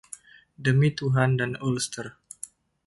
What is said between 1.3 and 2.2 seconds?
dan Ulster.